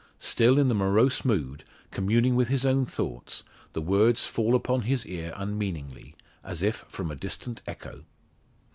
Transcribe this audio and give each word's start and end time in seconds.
Still 0.17 0.57
in 0.57 0.67
the 0.67 0.73
morose 0.73 1.23
mood, 1.23 1.63
communing 1.91 2.33
with 2.35 2.47
his 2.47 2.65
own 2.65 2.87
thoughts, 2.87 3.43
the 3.73 3.81
words 3.83 4.25
fall 4.25 4.55
upon 4.55 4.81
his 4.81 5.05
ear 5.05 5.31
unmeaningly, 5.37 6.15
as 6.43 6.63
if 6.63 6.77
from 6.87 7.11
a 7.11 7.15
distant 7.15 7.61
echo. 7.67 8.03